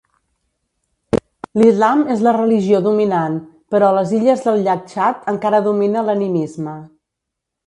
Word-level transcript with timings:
L'islam 1.61 2.01
és 2.15 2.23
la 2.27 2.33
religió 2.37 2.79
dominant 2.87 3.37
però 3.75 3.91
a 3.91 3.95
les 3.99 4.15
illes 4.21 4.43
del 4.49 4.59
llac 4.69 4.83
Txad 4.95 5.31
encara 5.35 5.63
domina 5.69 6.05
l'animisme. 6.11 6.75